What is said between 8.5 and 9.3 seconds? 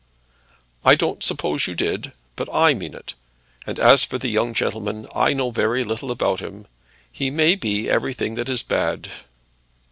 bad."